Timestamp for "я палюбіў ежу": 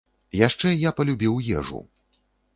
0.87-1.85